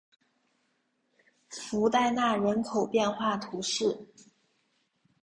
[1.51, 4.03] 弗代纳人口变化图示